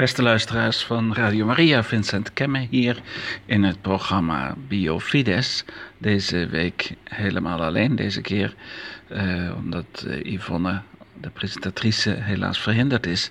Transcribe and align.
Beste 0.00 0.22
luisteraars 0.22 0.84
van 0.84 1.14
Radio 1.14 1.46
Maria, 1.46 1.84
Vincent 1.84 2.32
Kemme 2.32 2.66
hier 2.70 3.02
in 3.46 3.62
het 3.62 3.80
programma 3.80 4.54
Biofides. 4.68 5.64
Deze 5.98 6.46
week 6.46 6.94
helemaal 7.04 7.62
alleen, 7.62 7.96
deze 7.96 8.20
keer 8.20 8.54
eh, 9.08 9.50
omdat 9.56 10.04
uh, 10.06 10.32
Yvonne, 10.32 10.80
de 11.20 11.30
presentatrice, 11.30 12.10
helaas 12.10 12.60
verhinderd 12.60 13.06
is. 13.06 13.30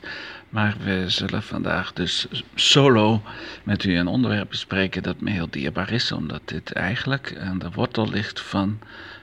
Maar 0.49 0.75
we 0.83 1.03
zullen 1.07 1.43
vandaag 1.43 1.93
dus 1.93 2.27
solo 2.55 3.21
met 3.63 3.83
u 3.83 3.95
een 3.97 4.07
onderwerp 4.07 4.49
bespreken 4.49 5.03
dat 5.03 5.21
me 5.21 5.31
heel 5.31 5.49
dierbaar 5.49 5.91
is, 5.91 6.11
omdat 6.11 6.41
dit 6.45 6.71
eigenlijk 6.71 7.37
aan 7.39 7.59
de 7.59 7.71
wortel 7.71 8.09
ligt 8.09 8.41
van 8.41 8.79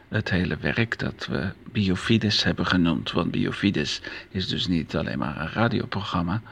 het 0.08 0.30
hele 0.30 0.56
werk 0.60 0.98
dat 0.98 1.26
we 1.30 1.52
Biofides 1.72 2.44
hebben 2.44 2.66
genoemd. 2.66 3.12
Want 3.12 3.30
Biofides 3.30 4.00
is 4.30 4.48
dus 4.48 4.66
niet 4.66 4.96
alleen 4.96 5.18
maar 5.18 5.40
een 5.40 5.52
radioprogramma 5.52 6.42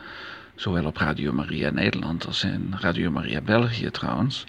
Zowel 0.54 0.84
op 0.84 0.96
Radio 0.96 1.32
Maria 1.32 1.70
Nederland 1.70 2.26
als 2.26 2.44
in 2.44 2.74
Radio 2.80 3.10
Maria 3.10 3.40
België 3.40 3.90
trouwens. 3.90 4.44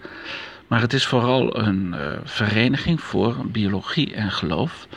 Maar 0.67 0.81
het 0.81 0.93
is 0.93 1.05
vooral 1.05 1.59
een 1.59 1.93
uh, 1.93 2.11
vereniging 2.23 3.01
voor 3.01 3.35
biologie 3.45 4.13
en 4.13 4.31
geloof. 4.31 4.87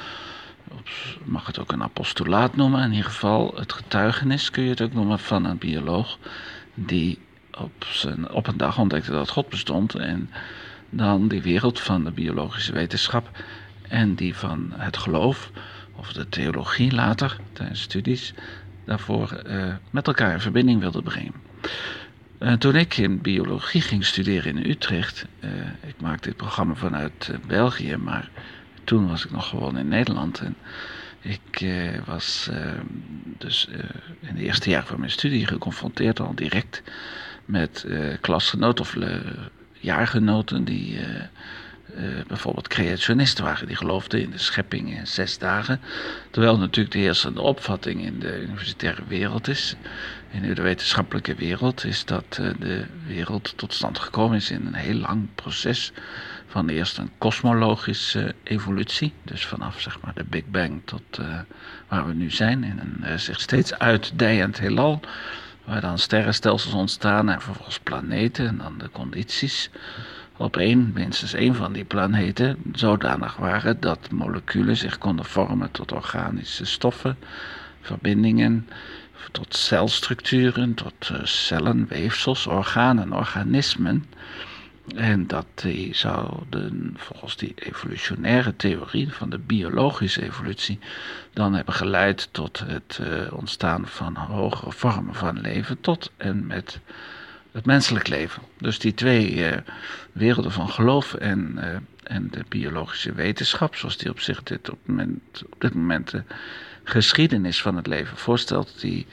Je 0.85 1.19
mag 1.25 1.47
het 1.47 1.59
ook 1.59 1.73
een 1.73 1.83
apostolaat 1.83 2.57
noemen. 2.57 2.83
In 2.83 2.91
ieder 2.91 3.11
geval 3.11 3.55
het 3.57 3.73
getuigenis 3.73 4.51
kun 4.51 4.63
je 4.63 4.71
het 4.71 4.81
ook 4.81 4.93
noemen 4.93 5.19
van 5.19 5.45
een 5.45 5.59
bioloog. 5.59 6.19
Die 6.75 7.19
op, 7.59 7.87
op 8.31 8.47
een 8.47 8.57
dag 8.57 8.79
ontdekte 8.79 9.11
dat 9.11 9.31
God 9.31 9.49
bestond. 9.49 9.95
En 9.95 10.31
dan 10.91 11.29
die 11.29 11.43
wereld 11.43 11.81
van 11.81 12.05
de 12.05 12.11
biologische 12.11 12.73
wetenschap 12.73 13.31
en 13.89 14.15
die 14.15 14.37
van 14.37 14.73
het 14.77 14.97
geloof, 14.97 15.51
of 15.95 16.13
de 16.13 16.29
theologie 16.29 16.93
later, 16.93 17.37
tijdens 17.53 17.81
studies, 17.81 18.35
daarvoor 18.89 19.43
uh, 19.47 19.75
met 19.91 20.07
elkaar 20.07 20.33
in 20.33 20.41
verbinding 20.41 20.81
wilde 20.81 21.03
brengen. 21.03 21.35
Uh, 22.41 22.53
toen 22.53 22.77
ik 22.77 22.97
in 22.97 23.21
biologie 23.21 23.81
ging 23.81 24.05
studeren 24.05 24.57
in 24.57 24.71
Utrecht, 24.71 25.27
uh, 25.41 25.51
ik 25.87 26.01
maakte 26.01 26.29
dit 26.29 26.37
programma 26.37 26.75
vanuit 26.75 27.31
België, 27.47 27.97
maar 27.97 28.31
toen 28.85 29.09
was 29.09 29.25
ik 29.25 29.31
nog 29.31 29.49
gewoon 29.49 29.79
in 29.79 29.89
Nederland. 29.89 30.41
En 30.41 30.57
ik 31.21 31.67
was 32.07 32.51
dus 33.39 33.69
in 34.21 34.35
de 34.35 34.43
eerste 34.43 34.71
jaar 34.71 34.87
van 34.87 34.99
mijn 34.99 35.11
studie 35.11 35.47
geconfronteerd 35.47 36.21
al 36.21 36.35
direct 36.35 36.83
met 37.45 37.87
klasgenoten 38.21 38.85
of 38.85 38.97
jaargenoten 39.73 40.65
die 40.65 40.99
uh, 41.99 42.05
bijvoorbeeld 42.27 42.69
creationisten 42.69 43.45
waren. 43.45 43.67
Die 43.67 43.77
geloofden 43.77 44.23
in 44.23 44.31
de 44.31 44.39
schepping 44.39 44.99
in 44.99 45.07
zes 45.07 45.39
dagen. 45.39 45.81
Terwijl 46.31 46.59
natuurlijk 46.59 46.95
de 46.95 46.99
heersende 46.99 47.41
opvatting 47.41 48.03
in 48.03 48.19
de 48.19 48.41
universitaire 48.41 49.03
wereld 49.09 49.49
is, 49.49 49.75
in 50.31 50.55
de 50.55 50.63
wetenschappelijke 50.63 51.35
wereld, 51.35 51.85
is 51.85 52.05
dat 52.05 52.39
uh, 52.41 52.51
de 52.59 52.85
wereld 53.07 53.53
tot 53.57 53.75
stand 53.75 53.99
gekomen 53.99 54.37
is 54.37 54.51
in 54.51 54.67
een 54.67 54.75
heel 54.75 54.95
lang 54.95 55.29
proces. 55.35 55.93
Van 56.47 56.69
eerst 56.69 56.99
een 56.99 57.11
kosmologische 57.19 58.35
evolutie, 58.43 59.13
dus 59.23 59.47
vanaf 59.47 59.81
zeg 59.81 60.01
maar 60.01 60.15
de 60.15 60.25
Big 60.25 60.45
Bang 60.47 60.81
tot 60.85 61.19
uh, 61.21 61.39
waar 61.89 62.07
we 62.07 62.15
nu 62.15 62.31
zijn, 62.31 62.65
in 62.65 62.81
een 63.01 63.21
zich 63.21 63.41
steeds 63.41 63.79
uitdijend 63.79 64.59
heelal, 64.59 65.01
waar 65.65 65.81
dan 65.81 65.99
sterrenstelsels 65.99 66.75
ontstaan 66.75 67.29
en 67.29 67.41
vervolgens 67.41 67.79
planeten 67.79 68.47
en 68.47 68.59
dan 68.59 68.79
de 68.79 68.91
condities 68.91 69.71
op 70.39 70.57
één, 70.57 70.91
minstens 70.95 71.33
één 71.33 71.55
van 71.55 71.73
die 71.73 71.85
planeten 71.85 72.57
zodanig 72.73 73.37
waren 73.37 73.81
dat 73.81 74.11
moleculen 74.11 74.77
zich 74.77 74.99
konden 74.99 75.25
vormen 75.25 75.71
tot 75.71 75.93
organische 75.93 76.65
stoffen, 76.65 77.17
verbindingen, 77.81 78.69
tot 79.33 79.57
celstructuren, 79.57 80.75
tot 80.75 81.09
uh, 81.13 81.19
cellen, 81.25 81.87
weefsels, 81.89 82.47
organen, 82.47 83.13
organismen. 83.13 84.05
En 84.97 85.27
dat 85.27 85.47
die 85.55 85.95
zouden 85.95 86.95
volgens 86.97 87.37
die 87.37 87.53
evolutionaire 87.57 88.57
theorie 88.57 89.13
van 89.13 89.31
de 89.31 89.39
biologische 89.39 90.23
evolutie 90.23 90.79
dan 91.33 91.55
hebben 91.55 91.75
geleid 91.75 92.29
tot 92.33 92.59
het 92.67 92.99
uh, 93.03 93.33
ontstaan 93.33 93.87
van 93.87 94.17
hogere 94.17 94.73
vormen 94.73 95.15
van 95.15 95.41
leven, 95.41 95.81
tot 95.81 96.13
en 96.17 96.47
met 96.47 96.81
het 97.59 97.67
menselijk 97.67 98.09
leven. 98.09 98.43
Dus 98.59 98.79
die 98.79 98.95
twee 98.95 99.35
uh, 99.35 99.57
werelden 100.13 100.53
van 100.53 100.69
geloof 100.69 101.15
en, 101.15 101.55
uh, 101.57 101.65
en 102.03 102.31
de 102.31 102.45
biologische 102.49 103.13
wetenschap, 103.13 103.77
zoals 103.77 103.97
die 103.97 104.11
op 104.11 104.21
zich 104.21 104.43
dit 104.43 104.71
op, 104.71 104.79
moment, 104.85 105.43
op 105.51 105.61
dit 105.61 105.75
moment 105.75 106.11
de 106.11 106.23
geschiedenis 106.85 107.63
van 107.63 107.77
het 107.77 107.87
leven 107.87 108.17
voorstelt, 108.17 108.81
die, 108.81 109.07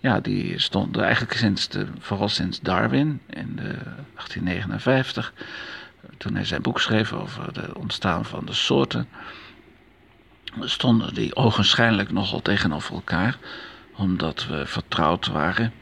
ja, 0.00 0.20
die 0.20 0.58
stonden 0.58 1.02
eigenlijk 1.02 1.32
sinds 1.32 1.68
de, 1.68 1.86
vooral 1.98 2.28
sinds 2.28 2.60
Darwin 2.60 3.20
in 3.30 3.56
de 3.56 3.74
1859, 4.14 5.32
toen 6.16 6.34
hij 6.34 6.44
zijn 6.44 6.62
boek 6.62 6.80
schreef 6.80 7.12
over 7.12 7.46
het 7.46 7.72
ontstaan 7.72 8.24
van 8.24 8.46
de 8.46 8.52
soorten, 8.52 9.08
stonden 10.60 11.14
die 11.14 11.36
ogenschijnlijk 11.36 12.12
nogal 12.12 12.42
tegenover 12.42 12.94
elkaar, 12.94 13.38
omdat 13.96 14.46
we 14.46 14.66
vertrouwd 14.66 15.26
waren 15.26 15.72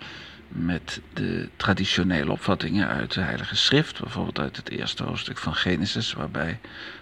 met 0.49 1.01
de 1.13 1.49
traditionele 1.57 2.31
opvattingen 2.31 2.89
uit 2.89 3.15
de 3.15 3.21
Heilige 3.21 3.57
Schrift, 3.57 4.01
bijvoorbeeld 4.01 4.39
uit 4.39 4.57
het 4.57 4.71
eerste 4.71 5.03
hoofdstuk 5.03 5.39
van 5.39 5.55
Genesis, 5.55 6.13
waarbij 6.13 6.59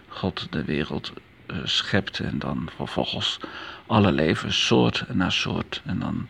God 0.09 0.47
de 0.51 0.65
wereld 0.65 1.13
uh, 1.47 1.57
schept 1.65 2.19
en 2.19 2.39
dan 2.39 2.71
vervolgens 2.77 3.39
alle 3.87 4.13
leven 4.13 4.53
soort 4.53 5.05
na 5.13 5.31
soort. 5.31 5.83
En 5.85 5.99
dan 5.99 6.29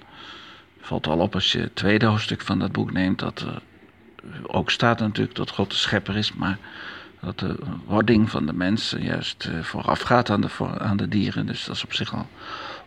valt 0.81 1.07
al 1.07 1.19
op 1.19 1.35
als 1.35 1.53
je 1.53 1.61
het 1.61 1.77
tweede 1.77 2.07
hoofdstuk 2.07 2.41
van 2.41 2.59
dat 2.59 2.73
boek 2.73 2.93
neemt, 2.93 3.19
dat 3.19 3.41
er 3.41 3.63
ook 4.47 4.71
staat 4.71 4.99
natuurlijk 4.99 5.37
dat 5.37 5.51
God 5.51 5.71
de 5.71 5.77
schepper 5.77 6.17
is, 6.17 6.33
maar 6.33 6.59
dat 7.21 7.39
de 7.39 7.57
wording 7.87 8.31
van 8.31 8.47
de 8.47 8.53
mensen 8.53 9.03
juist 9.03 9.49
uh, 9.51 9.63
voorafgaat 9.63 10.31
aan 10.31 10.41
de, 10.41 10.51
aan 10.79 10.97
de 10.97 11.09
dieren. 11.09 11.47
Dus 11.47 11.65
dat 11.65 11.77
is 11.77 11.85
op 11.85 11.95
zich 11.95 12.15
al 12.15 12.29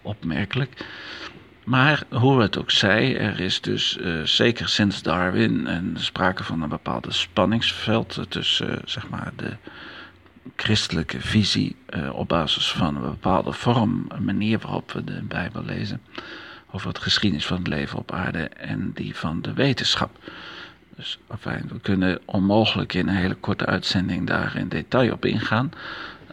opmerkelijk. 0.01 0.85
Maar 1.67 2.03
hoe 2.09 2.41
het 2.41 2.57
ook 2.57 2.71
zij, 2.71 3.17
er 3.17 3.39
is 3.39 3.61
dus 3.61 3.97
uh, 3.97 4.23
zeker 4.23 4.69
sinds 4.69 5.01
Darwin 5.01 5.65
een 5.65 5.95
sprake 5.99 6.43
van 6.43 6.61
een 6.61 6.69
bepaalde 6.69 7.11
spanningsveld 7.11 8.19
tussen 8.29 8.69
uh, 8.69 8.77
zeg 8.85 9.09
maar 9.09 9.31
de 9.35 9.55
christelijke 10.55 11.21
visie 11.21 11.75
uh, 11.89 12.13
op 12.13 12.27
basis 12.27 12.71
van 12.71 12.95
een 12.95 13.01
bepaalde 13.01 13.53
vorm, 13.53 14.05
een 14.09 14.23
manier 14.23 14.59
waarop 14.59 14.91
we 14.91 15.03
de 15.03 15.21
Bijbel 15.21 15.63
lezen, 15.63 16.01
over 16.71 16.87
het 16.87 16.99
geschiedenis 16.99 17.45
van 17.45 17.57
het 17.57 17.67
leven 17.67 17.99
op 17.99 18.11
aarde 18.11 18.43
en 18.43 18.91
die 18.93 19.15
van 19.15 19.41
de 19.41 19.53
wetenschap. 19.53 20.17
Dus 20.95 21.19
enfin, 21.29 21.69
we 21.69 21.79
kunnen 21.79 22.19
onmogelijk 22.25 22.93
in 22.93 23.07
een 23.07 23.15
hele 23.15 23.35
korte 23.35 23.65
uitzending 23.65 24.27
daar 24.27 24.55
in 24.55 24.67
detail 24.67 25.11
op 25.11 25.25
ingaan. 25.25 25.71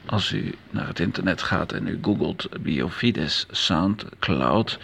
Als 0.07 0.33
u 0.33 0.55
naar 0.71 0.87
het 0.87 1.01
internet 1.01 1.43
gaat 1.43 1.73
en 1.73 1.87
u 1.87 1.99
googelt 2.03 2.49
Biofides 2.63 3.47
Soundcloud, 3.51 4.79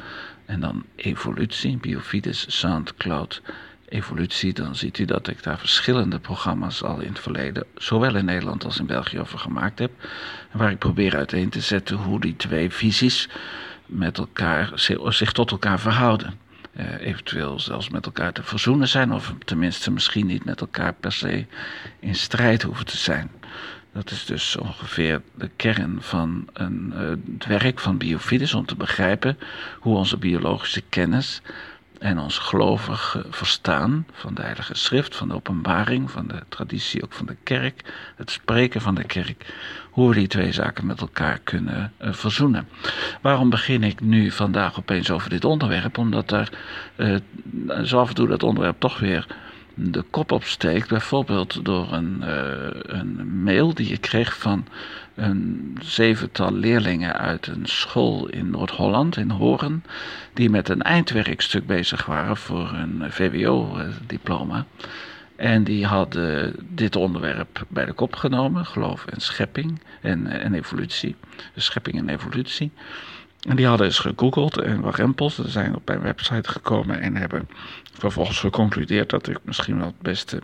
en 0.51 0.61
dan 0.61 0.85
evolutie, 0.97 1.77
Biofides, 1.77 2.59
Soundcloud, 2.59 3.43
evolutie, 3.89 4.53
dan 4.53 4.75
ziet 4.75 4.99
u 4.99 5.05
dat 5.05 5.29
ik 5.29 5.43
daar 5.43 5.59
verschillende 5.59 6.19
programma's 6.19 6.83
al 6.83 7.01
in 7.01 7.09
het 7.09 7.19
verleden, 7.19 7.67
zowel 7.75 8.17
in 8.17 8.25
Nederland 8.25 8.65
als 8.65 8.79
in 8.79 8.87
België, 8.87 9.21
over 9.21 9.39
gemaakt 9.39 9.79
heb. 9.79 9.91
Waar 10.51 10.71
ik 10.71 10.79
probeer 10.79 11.17
uiteen 11.17 11.49
te 11.49 11.61
zetten 11.61 11.97
hoe 11.97 12.21
die 12.21 12.37
twee 12.37 12.71
visies 12.71 13.29
met 13.87 14.19
elkaar, 14.19 14.73
zich 15.09 15.33
tot 15.33 15.51
elkaar 15.51 15.81
verhouden. 15.81 16.39
Uh, 16.77 17.01
eventueel 17.01 17.61
zelfs 17.61 17.89
met 17.89 18.07
elkaar 18.07 18.33
te 18.33 18.43
verzoenen 18.43 18.89
zijn, 18.89 19.13
of 19.13 19.35
tenminste 19.45 19.91
misschien 19.91 20.27
niet 20.27 20.45
met 20.45 20.61
elkaar 20.61 20.93
per 20.93 21.13
se 21.13 21.47
in 22.01 22.15
strijd 22.15 22.63
hoeven 22.63 22.87
te 22.87 22.97
zijn. 22.97 23.31
Dat 23.93 24.11
is 24.11 24.25
dus 24.25 24.57
ongeveer 24.57 25.23
de 25.35 25.51
kern 25.57 25.97
van 26.01 26.49
een, 26.53 26.93
uh, 26.95 27.09
het 27.35 27.47
werk 27.47 27.79
van 27.79 27.99
Biofides 27.99 28.55
om 28.55 28.67
te 28.67 28.75
begrijpen 28.75 29.39
hoe 29.79 29.97
onze 29.97 30.17
biologische 30.17 30.83
kennis 30.89 31.43
en 31.99 32.19
ons 32.19 32.39
gelovig 32.39 33.25
verstaan 33.31 34.07
van 34.13 34.35
de 34.35 34.43
Heilige 34.43 34.75
Schrift, 34.75 35.17
van 35.17 35.29
de 35.29 35.35
openbaring, 35.35 36.11
van 36.11 36.27
de 36.27 36.43
traditie 36.49 37.03
ook 37.03 37.13
van 37.13 37.27
de 37.27 37.37
kerk, 37.43 37.93
het 38.17 38.31
spreken 38.31 38.81
van 38.81 38.95
de 38.95 39.05
kerk, 39.05 39.55
hoe 39.91 40.09
we 40.09 40.15
die 40.15 40.27
twee 40.27 40.53
zaken 40.53 40.87
met 40.87 41.01
elkaar 41.01 41.39
kunnen 41.39 41.93
uh, 42.03 42.13
verzoenen. 42.13 42.69
Waarom 43.21 43.51
begin 43.51 43.83
ik 43.83 44.01
nu 44.01 44.31
vandaag 44.31 44.79
opeens 44.79 45.11
over 45.11 45.31
dit 45.31 45.45
onderwerp? 45.45 45.99
Omdat 45.99 46.33
er 46.33 46.51
zo 47.85 48.01
af 48.01 48.09
en 48.09 48.15
toe 48.15 48.29
dat 48.29 48.43
onderwerp 48.43 48.81
toch 48.81 48.99
weer 48.99 49.27
de 49.83 50.05
kop 50.11 50.33
opsteekt. 50.33 50.89
Bijvoorbeeld 50.89 51.65
door 51.65 51.93
een, 51.93 52.23
uh, 52.23 52.69
een 52.83 53.43
mail 53.43 53.75
die 53.75 53.89
je 53.89 53.99
kreeg 53.99 54.37
van 54.37 54.67
een 55.15 55.77
zevental 55.83 56.53
leerlingen 56.53 57.19
uit 57.19 57.47
een 57.47 57.67
school 57.67 58.29
in 58.29 58.51
Noord-Holland, 58.51 59.17
in 59.17 59.31
Horen, 59.31 59.85
die 60.35 60.51
met 60.51 60.69
een 60.69 60.83
eindwerkstuk 60.83 61.67
bezig 61.67 62.07
waren 62.07 62.37
voor 62.37 62.73
een 62.73 63.05
VWO-diploma. 63.09 64.67
En 65.37 65.65
die 65.65 65.87
hadden 65.87 66.55
dit 66.69 66.97
onderwerp 66.97 67.67
bij 67.69 67.85
de 67.85 67.93
kop 67.93 68.17
genomen, 68.17 68.67
geloof 68.67 69.07
en 69.07 69.21
schepping 69.21 69.81
en, 70.01 70.27
en 70.27 70.55
evolutie. 70.55 71.17
Schepping 71.57 71.99
en 71.99 72.09
evolutie. 72.09 72.73
En 73.49 73.57
die 73.57 73.67
hadden 73.67 73.87
eens 73.87 73.99
gegoogeld 73.99 74.59
en 74.59 74.81
wat 74.81 74.95
rempels. 74.95 75.35
Ze 75.35 75.49
zijn 75.49 75.75
op 75.75 75.87
mijn 75.87 76.01
website 76.01 76.51
gekomen 76.51 77.01
en 77.01 77.17
hebben 77.17 77.49
vervolgens 77.93 78.39
geconcludeerd 78.39 79.11
dat 79.11 79.29
ik 79.29 79.39
misschien 79.43 79.77
wel 79.79 79.87
het 79.87 80.01
beste 80.01 80.41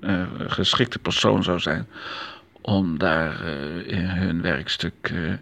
uh, 0.00 0.22
geschikte 0.38 0.98
persoon 0.98 1.42
zou 1.42 1.58
zijn 1.60 1.86
om 2.60 2.98
daar 2.98 3.44
uh, 3.44 3.98
in 3.98 4.04
hun 4.04 4.42
werkstuk 4.42 5.10
uh, 5.12 5.32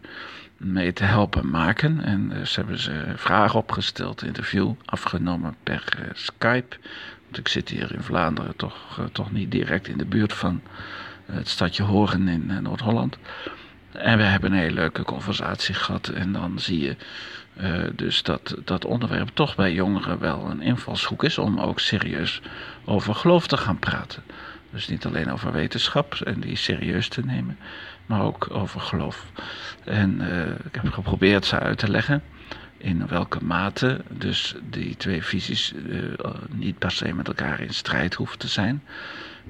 mee 0.56 0.92
te 0.92 1.04
helpen 1.04 1.50
maken. 1.50 2.00
En 2.00 2.46
ze 2.46 2.60
hebben 2.60 2.78
ze 2.78 3.12
vragen 3.16 3.58
opgesteld, 3.58 4.22
interview 4.22 4.72
afgenomen 4.84 5.56
per 5.62 5.84
Skype. 6.14 6.76
Want 7.24 7.38
ik 7.38 7.48
zit 7.48 7.68
hier 7.68 7.94
in 7.94 8.02
Vlaanderen 8.02 8.56
toch, 8.56 9.08
toch 9.12 9.32
niet 9.32 9.50
direct 9.50 9.88
in 9.88 9.98
de 9.98 10.04
buurt 10.04 10.32
van 10.32 10.60
het 11.24 11.48
stadje 11.48 11.82
Horen 11.82 12.28
in 12.28 12.62
Noord-Holland. 12.62 13.18
En 13.92 14.16
we 14.16 14.22
hebben 14.22 14.52
een 14.52 14.58
hele 14.58 14.74
leuke 14.74 15.02
conversatie 15.02 15.74
gehad. 15.74 16.08
En 16.08 16.32
dan 16.32 16.58
zie 16.58 16.80
je 16.80 16.96
uh, 17.60 17.82
dus 17.94 18.22
dat 18.22 18.56
dat 18.64 18.84
onderwerp 18.84 19.30
toch 19.34 19.56
bij 19.56 19.72
jongeren 19.72 20.18
wel 20.18 20.50
een 20.50 20.60
invalshoek 20.60 21.24
is 21.24 21.38
om 21.38 21.60
ook 21.60 21.80
serieus 21.80 22.40
over 22.84 23.14
geloof 23.14 23.46
te 23.46 23.56
gaan 23.56 23.78
praten. 23.78 24.22
Dus 24.70 24.88
niet 24.88 25.06
alleen 25.06 25.32
over 25.32 25.52
wetenschap 25.52 26.14
en 26.14 26.40
die 26.40 26.56
serieus 26.56 27.08
te 27.08 27.24
nemen, 27.24 27.58
maar 28.06 28.22
ook 28.22 28.48
over 28.50 28.80
geloof. 28.80 29.26
En 29.84 30.20
uh, 30.20 30.48
ik 30.48 30.74
heb 30.74 30.92
geprobeerd 30.92 31.44
ze 31.44 31.58
uit 31.58 31.78
te 31.78 31.90
leggen 31.90 32.22
in 32.76 33.06
welke 33.06 33.44
mate 33.44 34.00
dus 34.08 34.54
die 34.70 34.96
twee 34.96 35.22
visies 35.22 35.72
uh, 35.72 36.04
niet 36.50 36.78
per 36.78 36.90
se 36.90 37.14
met 37.14 37.28
elkaar 37.28 37.60
in 37.60 37.74
strijd 37.74 38.14
hoeven 38.14 38.38
te 38.38 38.48
zijn. 38.48 38.82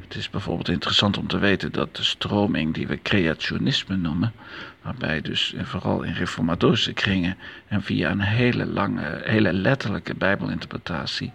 Het 0.00 0.14
is 0.14 0.30
bijvoorbeeld 0.30 0.68
interessant 0.68 1.18
om 1.18 1.26
te 1.26 1.38
weten 1.38 1.72
dat 1.72 1.96
de 1.96 2.02
stroming 2.04 2.74
die 2.74 2.86
we 2.86 3.02
creationisme 3.02 3.96
noemen, 3.96 4.32
waarbij 4.82 5.20
dus 5.20 5.54
vooral 5.62 6.02
in 6.02 6.12
reformatorische 6.12 6.92
kringen 6.92 7.36
en 7.68 7.82
via 7.82 8.10
een 8.10 8.20
hele 8.20 8.66
lange, 8.66 9.20
hele 9.24 9.52
letterlijke 9.52 10.14
bijbelinterpretatie 10.14 11.32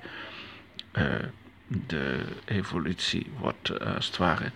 uh, 0.98 1.04
de 1.68 2.20
evolutie 2.46 3.32
wordt 3.40 3.72
uh, 3.72 3.96
als 3.96 4.08
het 4.08 4.18
ware 4.18 4.52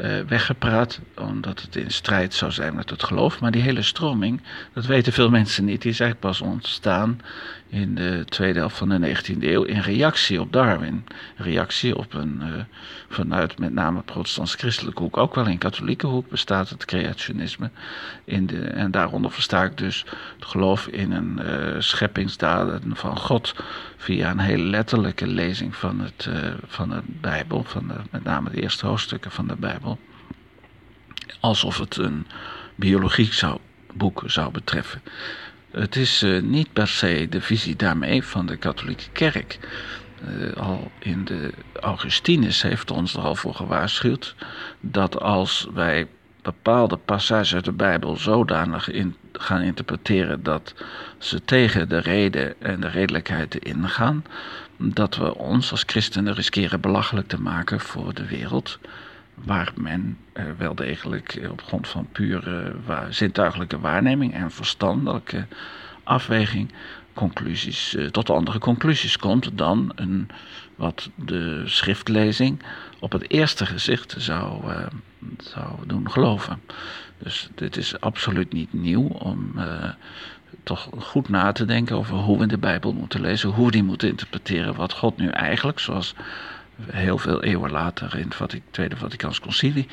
uh, 0.00 0.20
weggepraat, 0.20 1.00
omdat 1.14 1.62
het 1.62 1.76
in 1.76 1.90
strijd 1.90 2.34
zou 2.34 2.52
zijn 2.52 2.74
met 2.74 2.90
het 2.90 3.02
geloof. 3.02 3.40
Maar 3.40 3.50
die 3.50 3.62
hele 3.62 3.82
stroming, 3.82 4.42
dat 4.72 4.86
weten 4.86 5.12
veel 5.12 5.30
mensen 5.30 5.64
niet, 5.64 5.82
die 5.82 5.90
is 5.90 6.00
eigenlijk 6.00 6.30
pas 6.30 6.40
ontstaan 6.48 7.20
in 7.68 7.94
de 7.94 8.24
tweede 8.28 8.58
helft 8.58 8.76
van 8.76 8.88
de 8.88 9.16
19e 9.16 9.36
eeuw 9.40 9.62
in 9.62 9.80
reactie 9.80 10.40
op 10.40 10.52
Darwin. 10.52 11.04
Reactie 11.36 11.96
op 11.96 12.14
een, 12.14 12.42
uh, 12.42 12.54
vanuit 13.08 13.58
met 13.58 13.72
name 13.72 14.02
protestants-christelijke 14.02 15.02
hoek, 15.02 15.16
ook 15.16 15.34
wel 15.34 15.46
in 15.46 15.58
katholieke 15.58 16.06
hoek 16.06 16.28
bestaat 16.28 16.68
het 16.68 16.84
creationisme. 16.84 17.70
In 18.24 18.46
de, 18.46 18.60
en 18.60 18.90
daaronder 18.90 19.30
versta 19.30 19.64
ik 19.64 19.78
dus 19.78 20.04
het 20.38 20.44
geloof 20.44 20.86
in 20.86 21.12
een 21.12 21.40
scheppingsdaden 21.82 22.96
van 22.96 23.18
God 23.18 23.54
via 23.96 24.30
een 24.30 24.38
hele 24.38 24.64
letterlijke 24.64 25.26
lezing 25.26 25.76
van, 25.76 26.00
het, 26.00 26.28
van 26.66 26.88
de 26.88 27.02
Bijbel, 27.06 27.64
van 27.64 27.92
met 28.10 28.24
name 28.24 28.50
de 28.50 28.60
eerste 28.60 28.86
hoofdstukken 28.86 29.30
van 29.30 29.46
de 29.46 29.56
Bijbel. 29.56 29.98
Alsof 31.40 31.78
het 31.78 31.96
een 31.96 32.26
biologie 32.74 33.32
zou, 33.32 33.58
boek 33.92 34.22
zou 34.26 34.50
betreffen. 34.50 35.02
Het 35.70 35.96
is 35.96 36.22
uh, 36.22 36.42
niet 36.42 36.72
per 36.72 36.88
se 36.88 37.26
de 37.30 37.40
visie 37.40 37.76
daarmee 37.76 38.22
van 38.22 38.46
de 38.46 38.56
katholieke 38.56 39.10
kerk. 39.12 39.58
Uh, 40.28 40.52
al 40.52 40.90
in 40.98 41.24
de 41.24 41.52
Augustinus 41.80 42.62
heeft 42.62 42.90
ons 42.90 43.14
er 43.14 43.20
al 43.20 43.34
voor 43.34 43.54
gewaarschuwd 43.54 44.34
dat 44.80 45.20
als 45.20 45.68
wij 45.74 46.06
bepaalde 46.42 46.96
passages 46.96 47.54
uit 47.54 47.64
de 47.64 47.72
Bijbel 47.72 48.16
zodanig 48.16 48.90
in, 48.90 49.16
gaan 49.32 49.60
interpreteren 49.60 50.42
dat 50.42 50.74
ze 51.18 51.44
tegen 51.44 51.88
de 51.88 51.98
reden 51.98 52.60
en 52.60 52.80
de 52.80 52.88
redelijkheid 52.88 53.54
ingaan, 53.54 54.24
dat 54.76 55.16
we 55.16 55.34
ons 55.34 55.70
als 55.70 55.82
christenen 55.86 56.34
riskeren 56.34 56.80
belachelijk 56.80 57.28
te 57.28 57.40
maken 57.40 57.80
voor 57.80 58.14
de 58.14 58.26
wereld 58.26 58.78
waar 59.34 59.72
men 59.74 60.18
uh, 60.34 60.44
wel 60.58 60.74
degelijk 60.74 61.34
eh, 61.34 61.50
op 61.50 61.62
grond 61.62 61.88
van 61.88 62.08
pure 62.12 62.74
uh, 62.88 62.98
zintuigelijke 63.10 63.80
waarneming 63.80 64.34
en 64.34 64.50
verstandelijke 64.50 65.46
afweging 66.02 66.72
conclusies, 67.14 67.94
uh, 67.94 68.06
tot 68.06 68.30
andere 68.30 68.58
conclusies 68.58 69.16
komt 69.16 69.58
dan 69.58 69.92
een, 69.94 70.28
wat 70.74 71.10
de 71.14 71.62
schriftlezing 71.64 72.62
op 72.98 73.12
het 73.12 73.30
eerste 73.30 73.66
gezicht 73.66 74.14
zou, 74.18 74.72
zou 75.38 75.86
doen 75.86 76.10
geloven. 76.10 76.60
Dus 77.18 77.48
dit 77.54 77.76
is 77.76 78.00
absoluut 78.00 78.52
niet 78.52 78.72
nieuw 78.72 79.06
om 79.06 79.52
toch 80.62 80.88
goed 80.98 81.28
na 81.28 81.52
te 81.52 81.64
denken 81.64 81.96
over 81.96 82.16
hoe 82.16 82.38
we 82.38 82.46
de 82.46 82.58
Bijbel 82.58 82.92
moeten 82.92 83.20
lezen, 83.20 83.50
hoe 83.50 83.66
we 83.66 83.72
die 83.72 83.82
moeten 83.82 84.08
interpreteren, 84.08 84.74
wat 84.74 84.92
God 84.92 85.16
nu 85.16 85.28
eigenlijk, 85.28 85.78
zoals 85.78 86.14
heel 86.90 87.18
veel 87.18 87.42
eeuwen 87.42 87.70
later 87.70 88.18
in 88.18 88.32
het 88.38 88.60
Tweede 88.70 88.96
Vaticaans 88.96 89.40
Concilie. 89.40 89.88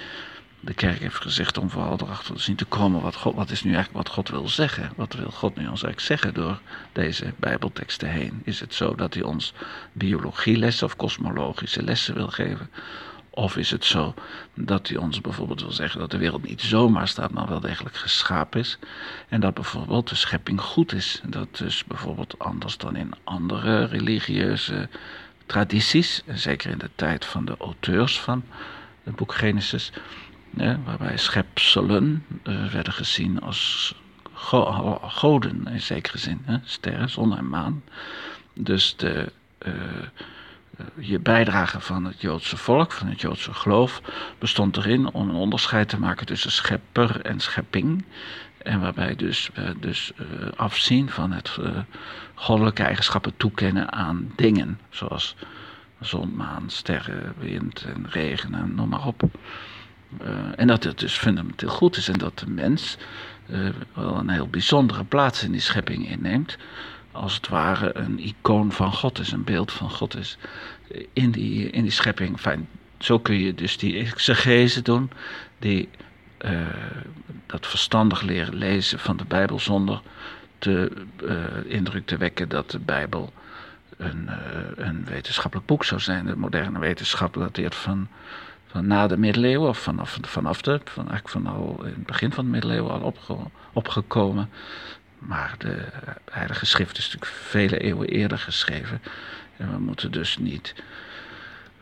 De 0.60 0.74
kerk 0.74 1.00
heeft 1.00 1.22
gezegd 1.22 1.58
om 1.58 1.70
vooral 1.70 1.98
erachter 2.02 2.36
te 2.36 2.42
zien 2.42 2.56
te 2.56 2.66
komen 2.66 3.02
wat, 3.02 3.24
wat 3.24 3.50
is 3.50 3.64
nu 3.64 3.74
eigenlijk 3.74 4.06
wat 4.06 4.16
God 4.16 4.30
wil 4.30 4.48
zeggen. 4.48 4.92
Wat 4.96 5.14
wil 5.14 5.32
God 5.32 5.56
nu 5.56 5.68
ons 5.68 5.84
eigenlijk 5.84 6.00
zeggen 6.00 6.34
door 6.34 6.60
deze 6.92 7.34
Bijbelteksten 7.38 8.10
heen? 8.10 8.42
Is 8.44 8.60
het 8.60 8.74
zo 8.74 8.96
dat 8.96 9.14
hij 9.14 9.24
ons 9.24 9.54
biologielessen 9.92 10.86
of 10.86 10.96
kosmologische 10.96 11.84
lessen 11.84 12.14
wil 12.14 12.28
geven? 12.28 12.70
Of 13.36 13.58
is 13.58 13.72
het 13.72 13.86
zo 13.86 14.14
dat 14.54 14.88
hij 14.88 14.98
ons 14.98 15.22
bijvoorbeeld 15.22 15.62
wil 15.62 15.72
zeggen 15.72 16.00
dat 16.00 16.12
de 16.12 16.18
wereld 16.18 16.44
niet 16.44 16.62
zomaar 16.62 17.08
staat, 17.08 17.32
maar 17.32 17.48
wel 17.48 17.60
degelijk 17.60 17.96
geschapen 17.96 18.60
is? 18.60 18.78
En 19.30 19.40
dat 19.40 19.54
bijvoorbeeld 19.54 20.10
de 20.10 20.16
schepping 20.16 20.62
goed 20.62 20.94
is. 20.94 21.22
Dat 21.26 21.58
dus 21.58 21.84
bijvoorbeeld 21.84 22.40
anders 22.40 22.78
dan 22.78 22.96
in 22.96 23.14
andere 23.24 23.86
religieuze 23.86 24.90
tradities, 25.46 26.24
zeker 26.28 26.72
in 26.72 26.78
de 26.78 26.90
tijd 26.96 27.26
van 27.26 27.46
de 27.46 27.56
auteurs 27.60 28.20
van 28.20 28.44
het 29.04 29.16
boek 29.16 29.34
Genesis, 29.34 29.92
waarbij 30.86 31.18
schepselen 31.18 32.26
uh, 32.44 32.72
werden 32.72 32.94
gezien 32.94 33.42
als 33.42 33.96
go 34.34 35.00
goden 35.02 35.68
in 35.68 35.82
zekere 35.82 36.18
zin, 36.18 36.46
sterren, 36.64 37.10
zon 37.10 37.38
en 37.38 37.50
maan. 37.50 37.84
Dus 38.54 38.96
de, 38.96 39.32
uh, 39.66 39.74
je 40.96 41.20
bijdrage 41.20 41.80
van 41.80 42.06
het 42.06 42.22
Joodse 42.22 42.58
volk, 42.58 42.92
van 42.92 43.08
het 43.08 43.22
Joodse 43.22 43.54
geloof, 43.54 44.02
bestond 44.40 44.78
erin 44.78 45.14
om 45.14 45.30
een 45.30 45.36
onderscheid 45.36 45.90
te 45.90 46.00
maken 46.00 46.26
tussen 46.26 46.52
schepper 46.52 47.22
en 47.22 47.40
schepping. 47.40 48.06
En 48.58 48.80
waarbij 48.80 49.16
dus 49.16 49.50
dus 49.80 50.12
uh, 50.16 50.48
afzien 50.56 51.10
van 51.10 51.32
het 51.32 51.58
uh, 51.60 51.78
goddelijke 52.34 52.84
eigenschappen 52.84 53.38
toekennen 53.38 53.92
aan 53.92 54.32
dingen. 54.36 54.80
Zoals 54.90 55.36
zon, 56.00 56.36
maan, 56.36 56.70
sterren, 56.70 57.34
wind 57.38 57.84
en 57.84 58.06
regen 58.10 58.54
en 58.54 58.76
noem 58.76 58.90
maar 58.90 59.06
op. 59.06 59.24
En 60.56 60.68
dat 60.68 60.84
het 60.84 61.00
dus 61.00 61.18
fundamenteel 61.18 61.70
goed 61.70 61.98
is 61.98 62.08
en 62.08 62.18
dat 62.18 62.40
de 62.40 62.50
mens 62.50 62.98
wel 63.94 64.18
een 64.18 64.30
heel 64.30 64.48
bijzondere 64.48 65.04
plaats 65.04 65.44
in 65.44 65.52
die 65.52 65.62
schepping 65.62 66.10
inneemt. 66.10 66.58
Als 67.14 67.36
het 67.36 67.48
ware 67.48 67.98
een 67.98 68.20
icoon 68.20 68.72
van 68.72 68.94
God 68.94 69.20
is, 69.20 69.32
een 69.32 69.44
beeld 69.44 69.72
van 69.72 69.90
God 69.90 70.16
is 70.16 70.38
in 71.14 71.32
die, 71.32 71.70
in 71.70 71.82
die 71.82 71.92
schepping. 71.92 72.40
Zo 72.98 73.20
kun 73.20 73.40
je 73.40 73.56
dus 73.56 73.78
die 73.78 73.98
exegese 73.98 74.82
doen, 74.82 75.12
die 75.60 75.90
uh, 76.46 76.62
dat 77.46 77.68
verstandig 77.68 78.22
leren 78.22 78.56
lezen 78.56 79.00
van 79.00 79.18
de 79.18 79.26
Bijbel 79.26 79.60
zonder 79.60 80.02
de 80.60 80.92
uh, 81.24 81.72
indruk 81.72 82.06
te 82.06 82.18
wekken 82.18 82.50
dat 82.50 82.72
de 82.72 82.80
Bijbel 82.80 83.34
een, 83.98 84.30
een 84.76 85.06
wetenschappelijk 85.06 85.68
boek 85.68 85.84
zou 85.84 86.02
zijn. 86.02 86.26
De 86.26 86.36
moderne 86.36 86.80
wetenschap 86.80 87.34
dateert 87.34 87.76
van, 87.76 88.08
van 88.68 88.88
na 88.88 89.08
de 89.08 89.18
middeleeuwen, 89.18 89.70
of 89.70 89.78
vanaf, 89.78 90.18
vanaf 90.22 90.62
de, 90.62 90.82
van, 90.84 91.10
eigenlijk 91.10 91.30
van 91.30 91.54
al 91.54 91.84
in 91.84 91.94
het 91.94 92.06
begin 92.06 92.32
van 92.32 92.46
de 92.46 92.52
middeleeuwen 92.52 92.92
al 92.92 93.00
opge, 93.02 93.38
opgekomen. 93.74 94.50
Maar 95.26 95.56
de 95.58 95.86
Heilige 96.32 96.66
Schrift 96.66 96.98
is 96.98 97.04
natuurlijk 97.06 97.32
vele 97.32 97.78
eeuwen 97.80 98.08
eerder 98.08 98.38
geschreven. 98.38 99.02
En 99.58 99.72
we 99.72 99.80
moeten 99.80 100.12
dus 100.12 100.38
niet 100.38 100.74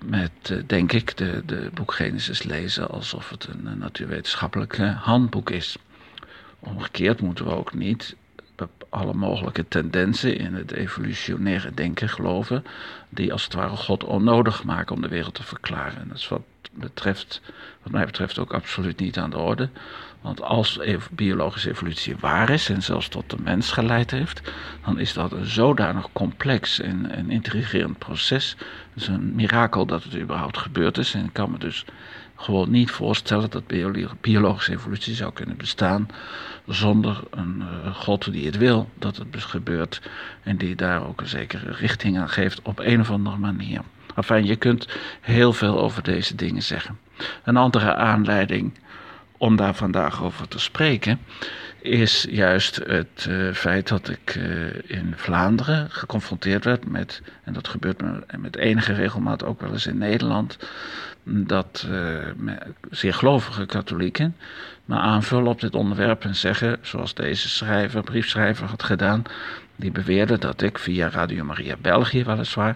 met, 0.01 0.31
uh, 0.51 0.63
denk 0.67 0.91
ik, 0.91 1.17
de, 1.17 1.43
de 1.45 1.69
boek 1.74 1.93
Genesis 1.93 2.43
lezen 2.43 2.89
alsof 2.89 3.29
het 3.29 3.48
een, 3.48 3.65
een 3.65 3.77
natuurwetenschappelijk 3.77 4.77
handboek 4.77 5.50
is. 5.50 5.77
Omgekeerd 6.60 7.21
moeten 7.21 7.45
we 7.45 7.51
ook 7.51 7.74
niet 7.74 8.15
alle 8.89 9.13
mogelijke 9.13 9.67
tendensen 9.67 10.38
in 10.38 10.53
het 10.53 10.72
evolutionaire 10.72 11.74
denken 11.74 12.10
geloven, 12.10 12.63
die 13.10 13.31
als 13.31 13.43
het 13.43 13.53
ware 13.53 13.75
God 13.75 14.03
onnodig 14.03 14.63
maken 14.63 14.96
om 14.96 15.01
de 15.01 15.08
wereld 15.08 15.34
te 15.34 15.43
verklaren. 15.43 16.08
Dat 16.08 16.17
is 16.17 16.27
wat, 16.27 16.41
betreft, 16.72 17.41
wat 17.84 17.91
mij 17.91 18.05
betreft 18.05 18.39
ook 18.39 18.53
absoluut 18.53 19.00
niet 19.00 19.17
aan 19.17 19.29
de 19.29 19.38
orde. 19.38 19.70
Want 20.22 20.41
als 20.41 20.79
biologische 21.12 21.70
evolutie 21.70 22.15
waar 22.20 22.50
is 22.50 22.70
en 22.70 22.81
zelfs 22.81 23.08
tot 23.08 23.29
de 23.29 23.38
mens 23.43 23.72
geleid 23.72 24.12
heeft, 24.12 24.41
dan 24.86 25.00
is 25.00 25.13
dat 25.13 25.31
een 25.31 25.46
zodanig 25.46 26.08
complex 26.13 26.79
en, 26.79 27.12
en 27.12 27.29
intrigerend 27.29 27.98
proces. 27.98 28.55
Het 28.93 29.01
is 29.01 29.08
een 29.08 29.36
mirakel 29.36 29.86
dat 29.86 30.03
het 30.03 30.17
überhaupt 30.17 30.58
gebeurd 30.58 30.98
is. 30.98 31.13
En 31.13 31.31
kan 31.31 31.51
me 31.51 31.58
dus 31.58 31.86
gewoon 32.41 32.71
niet 32.71 32.91
voorstellen 32.91 33.50
dat 33.50 33.67
biologische 34.21 34.71
evolutie 34.71 35.15
zou 35.15 35.33
kunnen 35.33 35.57
bestaan 35.57 36.07
zonder 36.65 37.24
een 37.29 37.63
uh, 37.86 37.95
God 37.95 38.31
die 38.31 38.45
het 38.45 38.57
wil 38.57 38.89
dat 39.00 39.17
het 39.17 39.27
gebeurt 39.43 40.01
en 40.43 40.57
die 40.57 40.75
daar 40.75 41.07
ook 41.07 41.21
een 41.21 41.27
zekere 41.27 41.71
richting 41.71 42.19
aan 42.19 42.29
geeft 42.29 42.62
op 42.62 42.79
een 42.79 43.00
of 43.00 43.12
andere 43.12 43.38
manier. 43.38 43.81
Enfin, 44.15 44.45
je 44.45 44.55
kunt 44.55 44.88
heel 45.21 45.53
veel 45.53 45.79
over 45.79 46.03
deze 46.03 46.36
dingen 46.36 46.63
zeggen. 46.63 47.00
Een 47.43 47.57
andere 47.57 47.95
aanleiding 47.95 48.79
om 49.38 49.55
daar 49.55 49.75
vandaag 49.75 50.24
over 50.24 50.48
te 50.48 50.60
spreken 50.60 51.19
is 51.81 52.27
juist 52.29 52.75
het 52.75 53.25
uh, 53.29 53.53
feit 53.53 53.88
dat 53.88 54.09
ik 54.09 54.35
uh, 54.35 54.67
in 54.85 55.13
Vlaanderen 55.15 55.91
geconfronteerd 55.91 56.63
werd 56.63 56.89
met, 56.89 57.21
en 57.43 57.53
dat 57.53 57.67
gebeurt 57.67 58.01
met 58.38 58.55
enige 58.55 58.93
regelmaat 58.93 59.43
ook 59.43 59.61
wel 59.61 59.71
eens 59.71 59.88
in 59.88 59.97
Nederland, 59.97 60.57
dat 61.23 61.88
uh, 61.89 62.55
zeer 62.89 63.13
gelovige 63.13 63.65
katholieken 63.65 64.35
me 64.85 64.95
aanvullen 64.95 65.47
op 65.47 65.61
dit 65.61 65.75
onderwerp 65.75 66.23
en 66.23 66.35
zeggen, 66.35 66.77
zoals 66.81 67.13
deze 67.13 67.50
schrijver, 67.50 68.03
briefschrijver 68.03 68.67
had 68.67 68.83
gedaan, 68.83 69.23
die 69.75 69.91
beweerde 69.91 70.38
dat 70.38 70.61
ik 70.61 70.77
via 70.77 71.09
Radio 71.09 71.43
Maria 71.43 71.75
België 71.81 72.23
weliswaar 72.23 72.75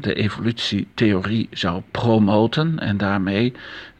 de 0.00 0.14
evolutietheorie 0.14 1.48
zou 1.50 1.82
promoten 1.90 2.78
en 2.78 2.96
daarmee 2.96 3.52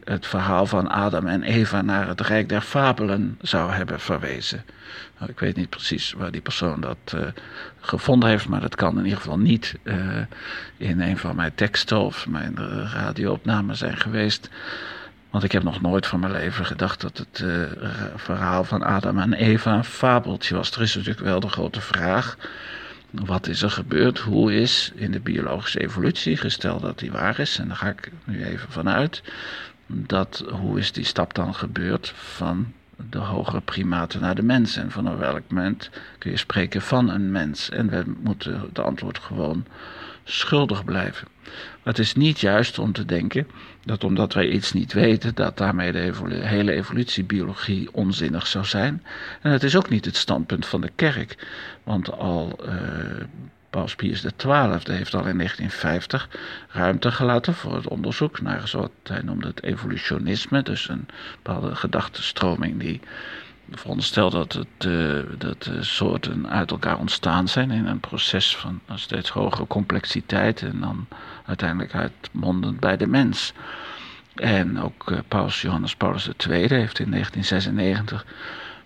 het 0.07 0.27
verhaal 0.27 0.65
van 0.65 0.89
Adam 0.89 1.27
en 1.27 1.43
Eva 1.43 1.81
naar 1.81 2.07
het 2.07 2.21
Rijk 2.21 2.49
der 2.49 2.61
Fabelen 2.61 3.37
zou 3.41 3.71
hebben 3.71 3.99
verwezen. 3.99 4.63
Nou, 5.17 5.31
ik 5.31 5.39
weet 5.39 5.55
niet 5.55 5.69
precies 5.69 6.13
waar 6.13 6.31
die 6.31 6.41
persoon 6.41 6.81
dat 6.81 6.97
uh, 7.15 7.21
gevonden 7.79 8.29
heeft, 8.29 8.47
maar 8.47 8.61
dat 8.61 8.75
kan 8.75 8.97
in 8.97 9.03
ieder 9.03 9.19
geval 9.19 9.39
niet 9.39 9.75
uh, 9.83 9.95
in 10.77 11.01
een 11.01 11.17
van 11.17 11.35
mijn 11.35 11.55
teksten 11.55 11.99
of 11.99 12.27
mijn 12.27 12.55
radioopnamen 12.93 13.75
zijn 13.75 13.97
geweest. 13.97 14.49
Want 15.29 15.43
ik 15.43 15.51
heb 15.51 15.63
nog 15.63 15.81
nooit 15.81 16.07
van 16.07 16.19
mijn 16.19 16.31
leven 16.31 16.65
gedacht 16.65 17.01
dat 17.01 17.17
het 17.17 17.41
uh, 17.43 17.63
verhaal 18.15 18.63
van 18.63 18.83
Adam 18.83 19.19
en 19.19 19.33
Eva 19.33 19.73
een 19.73 19.83
fabeltje 19.83 20.55
was. 20.55 20.71
Er 20.71 20.81
is 20.81 20.95
natuurlijk 20.95 21.25
wel 21.25 21.39
de 21.39 21.49
grote 21.49 21.81
vraag. 21.81 22.37
Wat 23.11 23.47
is 23.47 23.61
er 23.61 23.69
gebeurd? 23.69 24.19
Hoe 24.19 24.53
is 24.53 24.91
in 24.95 25.11
de 25.11 25.19
biologische 25.19 25.79
evolutie, 25.79 26.37
gesteld 26.37 26.81
dat 26.81 26.99
die 26.99 27.11
waar 27.11 27.39
is, 27.39 27.59
en 27.59 27.67
daar 27.67 27.77
ga 27.77 27.89
ik 27.89 28.11
nu 28.23 28.43
even 28.43 28.71
vanuit, 28.71 29.23
dat 29.85 30.43
hoe 30.51 30.79
is 30.79 30.91
die 30.91 31.05
stap 31.05 31.33
dan 31.33 31.55
gebeurd 31.55 32.13
van 32.15 32.73
de 33.09 33.17
hogere 33.17 33.61
primaten 33.61 34.21
naar 34.21 34.35
de 34.35 34.43
mens? 34.43 34.75
En 34.75 34.91
vanaf 34.91 35.17
welk 35.17 35.41
moment 35.49 35.89
kun 36.17 36.31
je 36.31 36.37
spreken 36.37 36.81
van 36.81 37.09
een 37.09 37.31
mens? 37.31 37.69
En 37.69 37.89
we 37.89 38.03
moeten 38.23 38.59
het 38.59 38.79
antwoord 38.79 39.19
gewoon 39.19 39.65
schuldig 40.27 40.85
blijven. 40.85 41.27
Maar 41.43 41.95
het 41.95 41.99
is 41.99 42.15
niet 42.15 42.39
juist 42.39 42.79
om 42.79 42.91
te 42.91 43.05
denken 43.05 43.47
dat 43.85 44.03
omdat 44.03 44.33
wij 44.33 44.47
iets 44.47 44.73
niet 44.73 44.93
weten, 44.93 45.35
dat 45.35 45.57
daarmee 45.57 45.91
de 45.91 46.13
hele 46.29 46.71
evolutiebiologie 46.71 47.93
onzinnig 47.93 48.47
zou 48.47 48.65
zijn. 48.65 49.03
En 49.41 49.51
het 49.51 49.63
is 49.63 49.75
ook 49.75 49.89
niet 49.89 50.05
het 50.05 50.15
standpunt 50.15 50.65
van 50.65 50.81
de 50.81 50.91
kerk, 50.95 51.47
want 51.83 52.11
al 52.11 52.59
uh, 52.65 52.73
Paus 53.69 53.95
Pius 53.95 54.21
XII 54.37 54.95
heeft 54.95 55.13
al 55.13 55.25
in 55.25 55.37
1950 55.37 56.29
ruimte 56.69 57.11
gelaten 57.11 57.53
voor 57.53 57.75
het 57.75 57.87
onderzoek 57.87 58.41
naar, 58.41 58.67
zoals 58.67 58.89
hij 59.03 59.21
noemde, 59.21 59.47
het 59.47 59.63
evolutionisme. 59.63 60.63
Dus 60.63 60.89
een 60.89 61.07
bepaalde 61.41 61.75
gedachtenstroming 61.75 62.79
die 62.79 63.01
veronderstelt 63.71 64.31
dat, 64.31 64.53
het, 64.53 64.85
uh, 64.85 65.19
dat 65.37 65.63
de 65.63 65.83
soorten 65.83 66.49
uit 66.49 66.71
elkaar 66.71 66.97
ontstaan 66.97 67.47
zijn 67.47 67.71
in 67.71 67.85
een 67.85 67.99
proces 67.99 68.55
van 68.55 68.79
steeds 68.95 69.29
hogere 69.29 69.67
complexiteit 69.67 70.61
en 70.61 70.79
dan 70.79 71.07
uiteindelijk 71.45 71.93
uitmondend 71.93 72.79
bij 72.79 72.97
de 72.97 73.07
mens. 73.07 73.53
En 74.35 74.81
ook 74.81 75.09
uh, 75.11 75.17
Paus 75.27 75.61
Johannes 75.61 75.95
Paulus 75.95 76.29
II 76.47 76.67
heeft 76.67 76.99
in 76.99 77.11
1996 77.11 78.25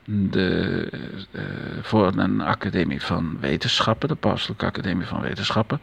de, 0.06 0.90
uh, 1.32 1.42
voor 1.82 2.08
een 2.16 2.42
academie 2.42 3.02
van 3.02 3.38
wetenschappen, 3.40 4.08
de 4.08 4.16
Pauselijke 4.16 4.66
Academie 4.66 5.06
van 5.06 5.22
Wetenschappen, 5.22 5.82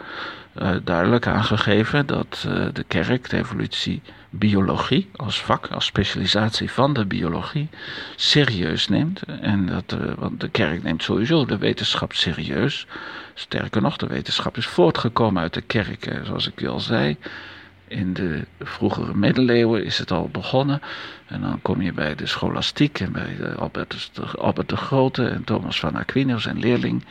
uh, 0.57 0.71
duidelijk 0.85 1.27
aangegeven 1.27 2.07
dat 2.07 2.45
uh, 2.47 2.67
de 2.73 2.85
kerk 2.85 3.31
de 3.31 3.37
evolutie 3.37 4.03
biologie 4.31 5.11
als 5.17 5.43
vak, 5.43 5.67
als 5.67 5.85
specialisatie 5.85 6.71
van 6.71 6.93
de 6.93 7.07
biologie, 7.07 7.69
serieus 8.17 8.89
neemt. 8.89 9.23
En 9.23 9.67
dat, 9.67 9.97
want 10.17 10.41
de 10.41 10.49
kerk 10.49 10.83
neemt 10.83 11.03
sowieso 11.03 11.45
de 11.45 11.59
wetenschap 11.59 12.13
serieus. 12.13 12.87
Sterker 13.35 13.83
nog, 13.83 13.97
de 13.97 14.07
wetenschap 14.07 14.57
is 14.57 14.67
voortgekomen 14.67 15.43
uit 15.43 15.55
de 15.55 15.61
kerk, 15.61 16.21
zoals 16.25 16.47
ik 16.47 16.67
al 16.67 16.81
zei. 16.81 17.17
In 17.89 18.13
de 18.13 18.45
vroegere 18.61 19.15
middeleeuwen 19.15 19.85
is 19.85 19.99
het 19.99 20.11
al 20.11 20.29
begonnen. 20.29 20.81
En 21.27 21.41
dan 21.41 21.63
kom 21.63 21.83
je 21.83 21.93
bij 21.93 22.15
de 22.15 22.27
scholastiek 22.27 23.01
en 23.01 23.13
bij 23.13 23.37
de 23.37 23.55
Albert, 23.55 24.11
de, 24.13 24.23
Albert 24.23 24.69
de 24.69 24.77
Grote 24.77 25.29
en 25.29 25.45
Thomas 25.45 25.81
van 25.81 25.97
Aquinas 25.97 26.47
en 26.47 26.59
leerling. 26.59 27.05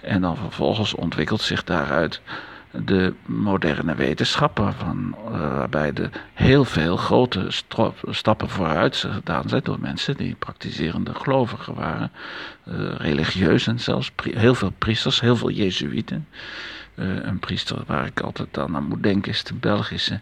En 0.00 0.20
dan 0.20 0.36
vervolgens 0.36 0.94
ontwikkelt 0.94 1.40
zich 1.40 1.64
daaruit 1.64 2.20
de 2.84 3.14
moderne 3.26 3.94
wetenschappen, 3.94 4.74
van, 4.74 5.16
uh, 5.24 5.38
waarbij 5.38 5.92
er 5.92 6.10
heel 6.32 6.64
veel 6.64 6.96
grote 6.96 7.46
stappen 8.10 8.48
vooruit 8.48 8.96
gedaan 8.96 9.48
zijn 9.48 9.62
door 9.64 9.80
mensen 9.80 10.16
die 10.16 10.34
praktiserende 10.34 11.14
gelovigen 11.14 11.74
waren, 11.74 12.12
uh, 12.68 12.74
religieus 12.96 13.66
en 13.66 13.80
zelfs 13.80 14.12
heel 14.22 14.54
veel 14.54 14.72
priesters, 14.78 15.20
heel 15.20 15.36
veel 15.36 15.50
jezuïeten. 15.50 16.26
Uh, 16.94 17.24
een 17.24 17.38
priester 17.38 17.82
waar 17.86 18.06
ik 18.06 18.20
altijd 18.20 18.58
aan 18.58 18.84
moet 18.84 19.02
denken 19.02 19.32
is 19.32 19.44
de 19.44 19.54
Belgische 19.54 20.20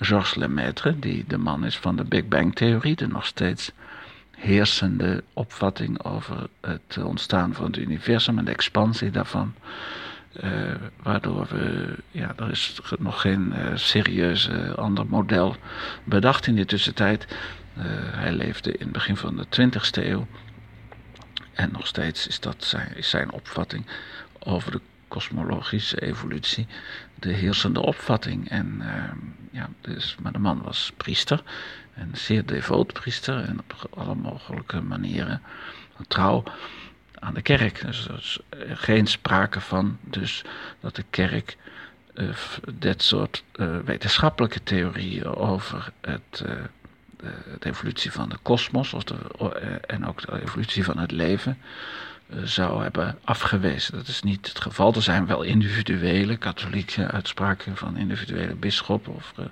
Georges 0.00 0.34
Lemaitre, 0.34 0.98
die 0.98 1.24
de 1.26 1.38
man 1.38 1.64
is 1.64 1.76
van 1.76 1.96
de 1.96 2.04
Big 2.04 2.28
Bang 2.28 2.54
Theorie, 2.54 2.96
de 2.96 3.06
nog 3.06 3.26
steeds 3.26 3.72
heersende 4.30 5.22
opvatting 5.32 6.04
over 6.04 6.46
het 6.60 6.98
ontstaan 7.04 7.54
van 7.54 7.64
het 7.64 7.76
universum 7.76 8.38
en 8.38 8.44
de 8.44 8.50
expansie 8.50 9.10
daarvan. 9.10 9.54
Uh, 10.44 10.50
waardoor 11.02 11.46
we, 11.50 11.94
ja, 12.10 12.32
er 12.36 12.50
is 12.50 12.80
nog 12.98 13.20
geen 13.20 13.52
uh, 13.56 13.66
serieus 13.74 14.50
ander 14.76 15.06
model 15.06 15.56
bedacht 16.04 16.46
in 16.46 16.54
de 16.54 16.64
tussentijd. 16.64 17.26
hij 18.12 18.32
leefde 18.32 18.72
in 18.72 18.84
het 18.84 18.92
begin 18.92 19.16
van 19.16 19.36
de 19.36 19.44
20e 19.44 20.04
eeuw. 20.04 20.26
En 21.52 21.70
nog 21.72 21.86
steeds 21.86 22.26
is 22.26 22.40
dat 22.40 22.64
zijn, 22.64 22.96
is 22.96 23.10
zijn 23.10 23.32
opvatting 23.32 23.86
over 24.38 24.72
de 24.72 24.80
kosmologische 25.08 26.00
evolutie 26.00 26.66
de 27.14 27.32
heersende 27.32 27.80
opvatting. 27.80 28.50
En, 28.50 28.78
uh, 28.80 29.12
ja, 29.50 29.68
dus, 29.80 30.16
maar 30.22 30.32
de 30.32 30.38
man 30.38 30.62
was 30.62 30.92
priester, 30.96 31.42
een 31.94 32.16
zeer 32.16 32.46
devoot 32.46 32.92
priester 32.92 33.44
en 33.44 33.58
op 33.58 33.88
alle 33.90 34.14
mogelijke 34.14 34.80
manieren 34.80 35.42
trouw 36.08 36.42
aan 37.18 37.34
de 37.34 37.42
kerk. 37.42 37.80
Dus 37.86 38.08
er 38.08 38.16
is 38.18 38.40
geen 38.74 39.06
sprake 39.06 39.60
van 39.60 39.98
dus 40.00 40.44
dat 40.80 40.96
de 40.96 41.04
kerk 41.10 41.56
uh, 42.14 42.28
dit 42.74 43.02
soort 43.02 43.44
uh, 43.56 43.76
wetenschappelijke 43.84 44.62
theorieën 44.62 45.24
over 45.24 45.92
het, 46.00 46.44
uh, 46.46 46.52
de 47.58 47.68
evolutie 47.68 48.12
van 48.12 48.28
de 48.28 48.38
kosmos 48.42 48.94
en 49.80 50.06
ook 50.06 50.26
de 50.26 50.42
evolutie 50.42 50.84
van 50.84 50.98
het 50.98 51.10
leven 51.10 51.58
zou 52.44 52.82
hebben 52.82 53.18
afgewezen. 53.24 53.96
Dat 53.96 54.08
is 54.08 54.22
niet 54.22 54.48
het 54.48 54.60
geval. 54.60 54.94
Er 54.94 55.02
zijn 55.02 55.26
wel 55.26 55.42
individuele 55.42 56.36
katholieke 56.36 57.10
uitspraken 57.10 57.76
van 57.76 57.96
individuele 57.96 58.54
bisschoppen 58.54 59.14
of 59.14 59.32
uh, 59.38 59.46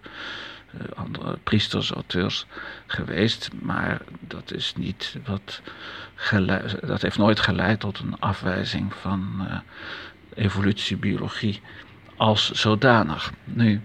andere 0.95 1.39
priesters, 1.43 1.91
auteurs 1.91 2.47
geweest, 2.87 3.51
maar 3.61 4.01
dat 4.21 4.53
is 4.53 4.75
niet 4.77 5.17
wat 5.27 5.61
dat 6.81 7.03
heeft 7.03 7.19
nooit 7.19 7.41
geleid 7.41 7.81
tot 7.81 7.99
een 7.99 8.21
afwijzing 8.21 8.95
van 8.95 9.47
uh, 9.49 9.57
evolutiebiologie 10.35 11.61
als 12.17 12.51
zodanig. 12.51 13.33
Nu, 13.45 13.83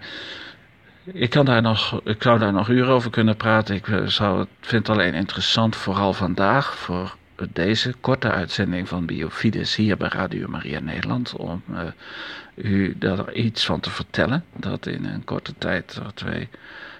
ik, 1.03 1.29
kan 1.29 1.45
daar 1.45 1.61
nog, 1.61 2.01
ik 2.03 2.23
zou 2.23 2.39
daar 2.39 2.53
nog 2.53 2.69
uren 2.69 2.93
over 2.93 3.09
kunnen 3.09 3.37
praten. 3.37 3.75
Ik 3.75 3.87
zou, 4.05 4.45
vind 4.61 4.87
het 4.87 4.97
alleen 4.97 5.13
interessant, 5.13 5.75
vooral 5.75 6.13
vandaag, 6.13 6.75
voor 6.75 7.15
deze 7.51 7.93
korte 8.01 8.31
uitzending 8.31 8.87
van 8.87 9.05
Biofides 9.05 9.75
hier 9.75 9.97
bij 9.97 10.09
Radio 10.09 10.47
Maria 10.47 10.79
Nederland 10.79 11.33
om 11.33 11.63
uh, 11.71 11.81
u 12.55 12.97
daar 12.97 13.33
iets 13.33 13.65
van 13.65 13.79
te 13.79 13.89
vertellen. 13.89 14.43
Dat 14.55 14.85
in 14.85 15.05
een 15.05 15.23
korte 15.23 15.53
tijd 15.57 15.95
er 15.95 16.13
twee 16.13 16.49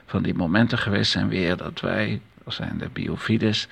van 0.05 0.23
die 0.23 0.33
momenten 0.33 0.77
geweest 0.77 1.11
zijn 1.11 1.27
weer 1.27 1.57
dat 1.57 1.79
wij, 1.79 2.21
zijn 2.47 2.77
de 2.77 2.89
Biofides, 2.93 3.67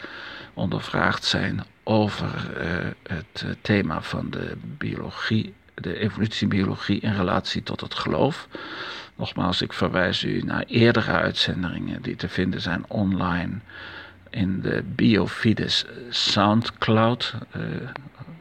ondervraagd 0.54 1.24
zijn 1.24 1.64
over 1.84 2.52
uh, 2.58 2.92
het 3.04 3.44
uh, 3.46 3.52
thema 3.62 4.02
van 4.02 4.30
de 4.30 4.58
biologie, 4.78 5.54
de 5.74 5.98
evolutiebiologie 6.00 7.00
in 7.00 7.16
relatie 7.16 7.64
tot 7.64 7.82
het 7.82 7.94
geloof. 7.94 8.48
Nogmaals, 9.16 9.62
ik 9.62 9.74
verwijs 9.74 10.24
u 10.24 10.42
naar 10.42 10.64
eerdere 10.68 11.12
uitzendingen 11.12 12.02
die 12.02 12.16
te 12.16 12.30
vinden 12.30 12.62
zijn 12.62 12.86
online 12.88 13.60
in 14.36 14.62
de 14.62 14.84
Biofides 14.96 15.86
Soundcloud. 16.10 17.36
Uh, 17.56 17.62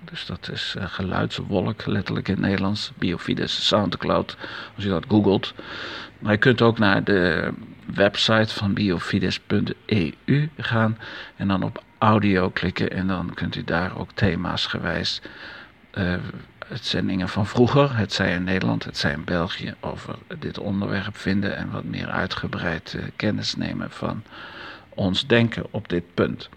dus 0.05 0.27
dat 0.27 0.49
is 0.53 0.75
uh, 0.79 0.85
geluidswolk, 0.87 1.87
letterlijk 1.87 2.29
in 2.29 2.35
het 2.35 2.43
Nederlands. 2.43 2.93
Biofides 2.99 3.67
Soundcloud, 3.67 4.37
als 4.75 4.85
je 4.85 4.91
dat 4.91 5.05
googelt. 5.09 5.55
Maar 6.19 6.33
je 6.33 6.39
kunt 6.39 6.63
ook 6.63 6.79
naar 6.79 7.05
de 7.05 7.53
website 7.95 8.55
van 8.55 8.75
biofides.eu 8.75 10.49
gaan 10.57 10.99
en 11.37 11.49
dan 11.49 11.63
op 11.63 11.83
audio 11.99 12.51
klikken 12.51 12.91
en 12.91 13.07
dan 13.07 13.35
kunt 13.35 13.57
u 13.57 13.65
daar 13.65 13.99
ook 13.99 14.13
thema's 14.13 14.67
gewijs 14.67 15.21
uh, 15.95 16.15
uitzendingen 16.71 17.29
van 17.29 17.47
vroeger, 17.47 17.97
het 17.97 18.13
zij 18.13 18.35
in 18.35 18.45
Nederland, 18.45 18.85
het 18.85 18.97
zij 18.97 19.13
in 19.13 19.25
België, 19.25 19.75
over 19.81 20.15
dit 20.39 20.59
onderwerp 20.59 21.17
vinden 21.17 21.57
en 21.57 21.71
wat 21.71 21.85
meer 21.85 22.09
uitgebreid 22.09 22.97
kennis 23.17 23.55
nemen 23.55 23.91
van 23.91 24.23
ons 24.95 25.27
denken 25.27 25.67
op 25.71 25.89
dit 25.89 26.05
punt. 26.15 26.49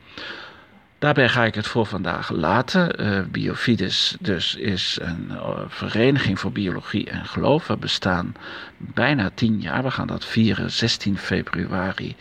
Daarbij 0.99 1.29
ga 1.29 1.45
ik 1.45 1.55
het 1.55 1.67
voor 1.67 1.85
vandaag 1.85 2.31
laten. 2.31 3.01
Uh, 3.01 3.19
Biofides 3.31 4.15
dus 4.19 4.55
is 4.55 4.97
een 5.01 5.27
uh, 5.31 5.59
vereniging 5.67 6.39
voor 6.39 6.51
biologie 6.51 7.09
en 7.09 7.25
geloof. 7.25 7.67
We 7.67 7.77
bestaan 7.77 8.35
bijna 8.77 9.29
tien 9.33 9.61
jaar. 9.61 9.83
We 9.83 9.91
gaan 9.91 10.07
dat 10.07 10.25
vieren 10.25 10.71
16 10.71 11.17
februari 11.17 12.15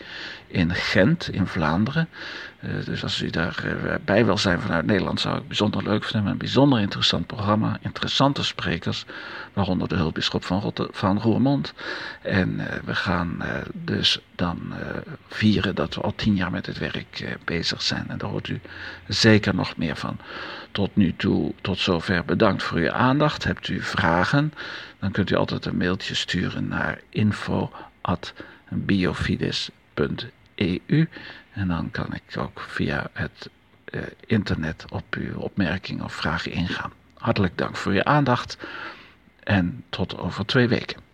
in 0.47 0.75
Gent 0.75 1.29
in 1.29 1.47
Vlaanderen. 1.47 2.07
Uh, 2.63 2.85
dus 2.85 3.03
als 3.03 3.21
u 3.21 3.29
daarbij 3.29 4.25
wil 4.25 4.37
zijn 4.37 4.59
vanuit 4.59 4.85
Nederland 4.85 5.19
zou 5.19 5.37
ik 5.37 5.47
bijzonder 5.47 5.83
leuk 5.83 6.03
vinden. 6.03 6.31
Een 6.31 6.37
bijzonder 6.37 6.79
interessant 6.79 7.27
programma. 7.27 7.77
Interessante 7.81 8.43
sprekers. 8.43 9.05
Waaronder 9.53 9.87
de 9.87 9.95
hulpbisschop 9.95 10.43
van, 10.43 10.73
van 10.91 11.19
Roermond. 11.19 11.73
En 12.21 12.61
we 12.85 12.95
gaan 12.95 13.41
dus 13.73 14.19
dan 14.35 14.73
vieren 15.27 15.75
dat 15.75 15.95
we 15.95 16.01
al 16.01 16.15
tien 16.15 16.35
jaar 16.35 16.51
met 16.51 16.65
het 16.65 16.77
werk 16.77 17.37
bezig 17.45 17.81
zijn. 17.81 18.05
En 18.07 18.17
daar 18.17 18.29
hoort 18.29 18.47
u 18.47 18.59
zeker 19.07 19.55
nog 19.55 19.77
meer 19.77 19.95
van. 19.95 20.17
Tot 20.71 20.95
nu 20.95 21.15
toe, 21.15 21.53
tot 21.61 21.79
zover 21.79 22.25
bedankt 22.25 22.63
voor 22.63 22.77
uw 22.77 22.91
aandacht. 22.91 23.43
Hebt 23.43 23.67
u 23.67 23.81
vragen, 23.81 24.53
dan 24.99 25.11
kunt 25.11 25.29
u 25.29 25.35
altijd 25.35 25.65
een 25.65 25.77
mailtje 25.77 26.15
sturen 26.15 26.67
naar 26.67 26.99
info.biofides.eu 30.57 31.07
en 31.53 31.67
dan 31.67 31.91
kan 31.91 32.13
ik 32.13 32.37
ook 32.37 32.59
via 32.61 33.09
het 33.13 33.49
uh, 33.91 34.01
internet 34.25 34.85
op 34.89 35.15
uw 35.15 35.37
opmerkingen 35.37 36.03
of 36.03 36.13
vragen 36.13 36.51
ingaan. 36.51 36.91
Hartelijk 37.13 37.57
dank 37.57 37.75
voor 37.75 37.91
uw 37.91 38.03
aandacht 38.03 38.57
en 39.43 39.83
tot 39.89 40.17
over 40.17 40.45
twee 40.45 40.67
weken. 40.67 41.06